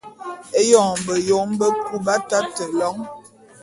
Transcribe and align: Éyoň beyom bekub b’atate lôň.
Éyoň 0.61 0.91
beyom 1.05 1.49
bekub 1.59 2.01
b’atate 2.05 2.65
lôň. 2.77 2.97